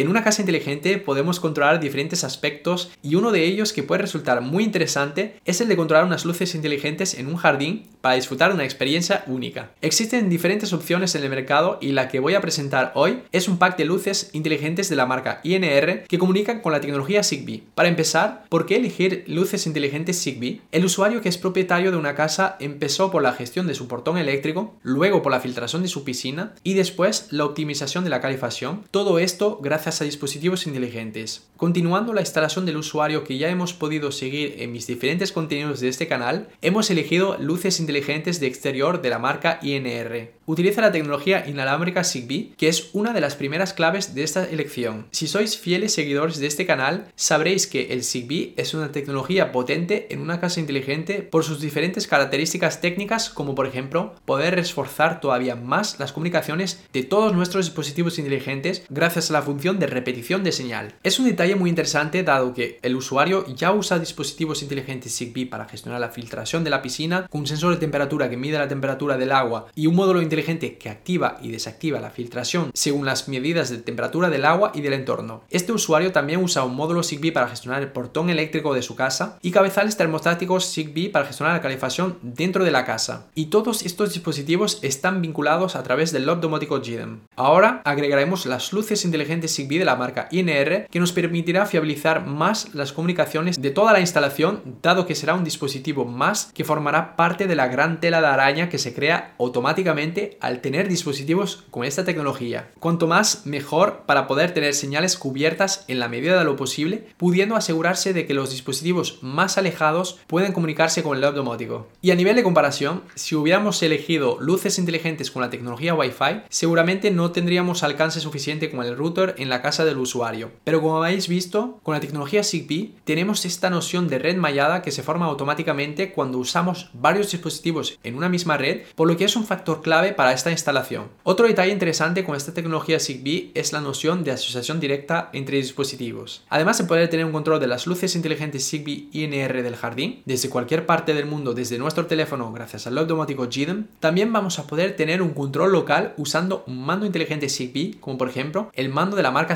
[0.00, 4.40] En una casa inteligente podemos controlar diferentes aspectos y uno de ellos que puede resultar
[4.40, 8.64] muy interesante es el de controlar unas luces inteligentes en un jardín para disfrutar una
[8.64, 9.72] experiencia única.
[9.82, 13.58] Existen diferentes opciones en el mercado y la que voy a presentar hoy es un
[13.58, 17.64] pack de luces inteligentes de la marca INR que comunican con la tecnología Zigbee.
[17.74, 20.62] Para empezar, ¿por qué elegir luces inteligentes Zigbee?
[20.72, 24.16] El usuario que es propietario de una casa empezó por la gestión de su portón
[24.16, 28.84] eléctrico, luego por la filtración de su piscina y después la optimización de la calefacción.
[28.90, 31.48] Todo esto gracias a dispositivos inteligentes.
[31.56, 35.88] Continuando la instalación del usuario que ya hemos podido seguir en mis diferentes contenidos de
[35.88, 40.32] este canal, hemos elegido luces inteligentes de exterior de la marca INR.
[40.46, 45.06] Utiliza la tecnología inalámbrica Zigbee, que es una de las primeras claves de esta elección.
[45.10, 50.06] Si sois fieles seguidores de este canal, sabréis que el Zigbee es una tecnología potente
[50.10, 55.56] en una casa inteligente por sus diferentes características técnicas, como por ejemplo poder reforzar todavía
[55.56, 60.52] más las comunicaciones de todos nuestros dispositivos inteligentes gracias a la función de repetición de
[60.52, 60.94] señal.
[61.02, 65.64] Es un detalle muy interesante dado que el usuario ya usa dispositivos inteligentes Zigbee para
[65.64, 69.16] gestionar la filtración de la piscina con un sensor de temperatura que mide la temperatura
[69.16, 73.70] del agua y un módulo inteligente que activa y desactiva la filtración según las medidas
[73.70, 75.42] de temperatura del agua y del entorno.
[75.50, 79.38] Este usuario también usa un módulo Zigbee para gestionar el portón eléctrico de su casa
[79.42, 83.26] y cabezales termostáticos Zigbee para gestionar la calefacción dentro de la casa.
[83.34, 87.20] Y todos estos dispositivos están vinculados a través del lob domótico GIDEM.
[87.36, 92.74] Ahora agregaremos las luces inteligentes Zigbee de la marca INR que nos permitirá fiabilizar más
[92.74, 97.46] las comunicaciones de toda la instalación dado que será un dispositivo más que formará parte
[97.46, 102.04] de la gran tela de araña que se crea automáticamente al tener dispositivos con esta
[102.04, 102.70] tecnología.
[102.78, 107.56] Cuanto más, mejor para poder tener señales cubiertas en la medida de lo posible, pudiendo
[107.56, 111.88] asegurarse de que los dispositivos más alejados pueden comunicarse con el hub domótico.
[112.00, 117.10] Y a nivel de comparación, si hubiéramos elegido luces inteligentes con la tecnología Wi-Fi, seguramente
[117.10, 120.52] no tendríamos alcance suficiente con el router en la casa del usuario.
[120.64, 124.92] Pero como habéis visto, con la tecnología Zigbee tenemos esta noción de red mallada que
[124.92, 129.36] se forma automáticamente cuando usamos varios dispositivos en una misma red, por lo que es
[129.36, 131.08] un factor clave para esta instalación.
[131.22, 136.44] Otro detalle interesante con esta tecnología Zigbee es la noción de asociación directa entre dispositivos.
[136.48, 140.48] Además de poder tener un control de las luces inteligentes Zigbee INR del jardín, desde
[140.48, 144.96] cualquier parte del mundo, desde nuestro teléfono gracias al automático GIDEM, también vamos a poder
[144.96, 149.22] tener un control local usando un mando inteligente Zigbee, como por ejemplo el mando de
[149.22, 149.54] la marca.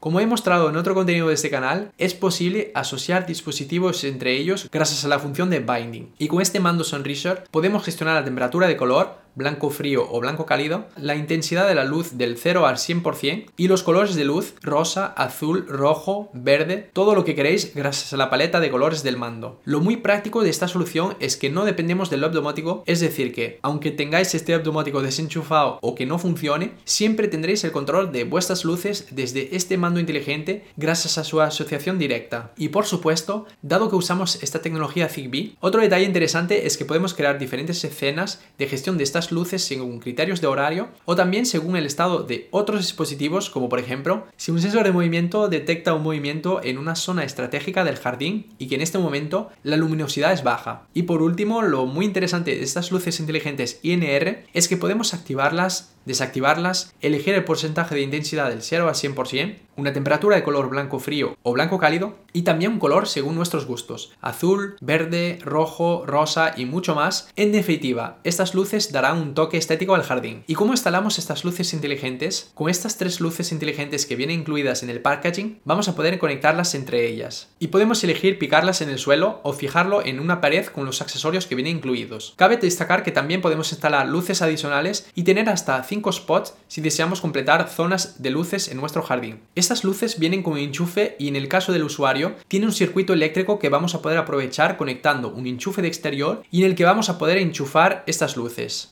[0.00, 4.68] Como he mostrado en otro contenido de este canal, es posible asociar dispositivos entre ellos
[4.70, 6.12] gracias a la función de binding.
[6.18, 10.46] Y con este mando Sunrisher podemos gestionar la temperatura de color, blanco frío o blanco
[10.46, 14.54] cálido, la intensidad de la luz del 0 al 100% y los colores de luz
[14.62, 19.16] rosa, azul, rojo, verde, todo lo que queréis gracias a la paleta de colores del
[19.16, 19.60] mando.
[19.64, 23.32] Lo muy práctico de esta solución es que no dependemos del hub domótico, es decir
[23.32, 28.12] que aunque tengáis este hub domótico desenchufado o que no funcione, siempre tendréis el control
[28.12, 32.52] de vuestras luces desde este mando inteligente gracias a su asociación directa.
[32.56, 37.14] Y por supuesto, dado que usamos esta tecnología Zigbee, otro detalle interesante es que podemos
[37.14, 41.86] crear diferentes escenas de gestión de luces según criterios de horario o también según el
[41.86, 46.60] estado de otros dispositivos como por ejemplo si un sensor de movimiento detecta un movimiento
[46.64, 50.86] en una zona estratégica del jardín y que en este momento la luminosidad es baja.
[50.94, 55.92] Y por último, lo muy interesante de estas luces inteligentes INR es que podemos activarlas
[56.04, 60.98] desactivarlas, elegir el porcentaje de intensidad del 0 al 100%, una temperatura de color blanco
[60.98, 66.52] frío o blanco cálido y también un color según nuestros gustos, azul, verde, rojo, rosa
[66.56, 67.30] y mucho más.
[67.36, 70.44] En definitiva, estas luces darán un toque estético al jardín.
[70.46, 72.50] ¿Y cómo instalamos estas luces inteligentes?
[72.54, 76.74] Con estas tres luces inteligentes que vienen incluidas en el packaging, vamos a poder conectarlas
[76.74, 77.48] entre ellas.
[77.58, 81.46] Y podemos elegir picarlas en el suelo o fijarlo en una pared con los accesorios
[81.46, 82.34] que vienen incluidos.
[82.36, 87.20] Cabe destacar que también podemos instalar luces adicionales y tener hasta 5 spots si deseamos
[87.20, 89.40] completar zonas de luces en nuestro jardín.
[89.54, 93.58] Estas luces vienen con enchufe y en el caso del usuario tiene un circuito eléctrico
[93.58, 97.08] que vamos a poder aprovechar conectando un enchufe de exterior y en el que vamos
[97.08, 98.90] a poder enchufar estas luces.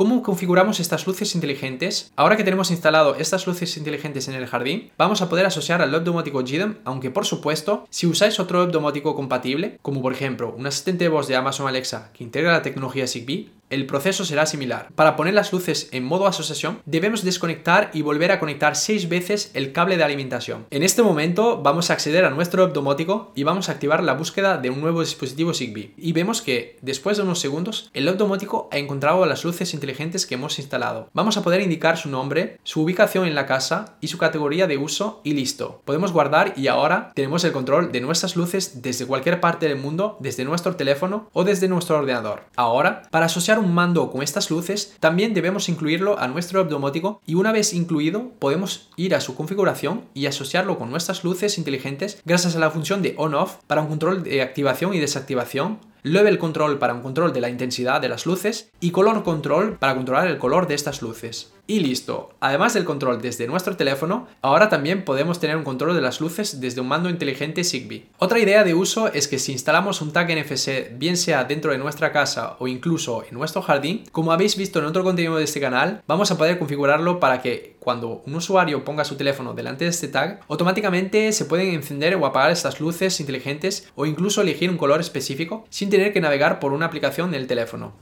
[0.00, 2.10] ¿Cómo configuramos estas luces inteligentes?
[2.16, 5.94] Ahora que tenemos instalado estas luces inteligentes en el jardín, vamos a poder asociar al
[5.94, 10.54] hub domótico GIDEM, aunque por supuesto, si usáis otro hub domótico compatible, como por ejemplo
[10.56, 14.46] un asistente de voz de Amazon Alexa que integra la tecnología Zigbee, el proceso será
[14.46, 14.88] similar.
[14.94, 19.50] Para poner las luces en modo asociación, debemos desconectar y volver a conectar 6 veces
[19.54, 20.66] el cable de alimentación.
[20.70, 24.58] En este momento vamos a acceder a nuestro domótico y vamos a activar la búsqueda
[24.58, 25.94] de un nuevo dispositivo Zigbee.
[25.96, 30.34] Y vemos que, después de unos segundos, el domótico ha encontrado las luces inteligentes que
[30.34, 31.08] hemos instalado.
[31.12, 34.78] Vamos a poder indicar su nombre, su ubicación en la casa y su categoría de
[34.78, 35.80] uso y listo.
[35.84, 40.16] Podemos guardar y ahora tenemos el control de nuestras luces desde cualquier parte del mundo,
[40.18, 42.44] desde nuestro teléfono o desde nuestro ordenador.
[42.56, 47.34] Ahora, para asociar un mando con estas luces, también debemos incluirlo a nuestro domótico y
[47.34, 52.56] una vez incluido podemos ir a su configuración y asociarlo con nuestras luces inteligentes gracias
[52.56, 56.94] a la función de on-off para un control de activación y desactivación Level Control para
[56.94, 60.66] un control de la intensidad de las luces y Color Control para controlar el color
[60.66, 61.52] de estas luces.
[61.70, 62.30] Y listo.
[62.40, 66.60] Además del control desde nuestro teléfono, ahora también podemos tener un control de las luces
[66.60, 68.08] desde un mando inteligente Zigbee.
[68.18, 71.78] Otra idea de uso es que si instalamos un tag NFC, bien sea dentro de
[71.78, 75.60] nuestra casa o incluso en nuestro jardín, como habéis visto en otro contenido de este
[75.60, 79.90] canal, vamos a poder configurarlo para que cuando un usuario ponga su teléfono delante de
[79.90, 84.76] este tag, automáticamente se pueden encender o apagar estas luces inteligentes o incluso elegir un
[84.76, 87.92] color específico sin tener que navegar por una aplicación del teléfono.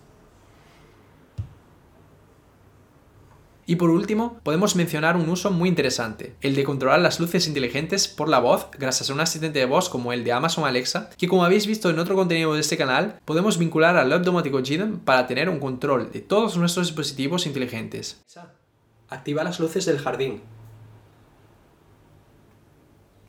[3.69, 8.09] Y por último, podemos mencionar un uso muy interesante, el de controlar las luces inteligentes
[8.09, 11.29] por la voz gracias a un asistente de voz como el de Amazon Alexa, que
[11.29, 15.27] como habéis visto en otro contenido de este canal, podemos vincular al automático GDM para
[15.27, 18.25] tener un control de todos nuestros dispositivos inteligentes.
[19.09, 20.43] Activa las luces del jardín.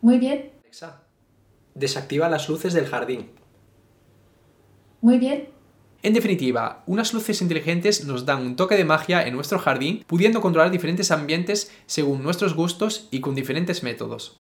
[0.01, 0.51] Muy bien.
[0.63, 1.03] Alexa,
[1.73, 3.31] desactiva las luces del jardín.
[5.01, 5.49] Muy bien.
[6.01, 10.39] En definitiva, unas luces inteligentes nos dan un toque de magia en nuestro jardín, pudiendo
[10.39, 14.37] controlar diferentes ambientes según nuestros gustos y con diferentes métodos.